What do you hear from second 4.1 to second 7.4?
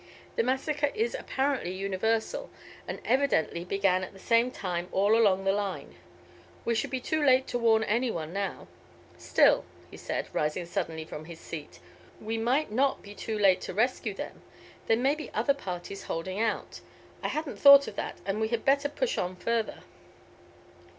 the same time all along the line. We should be too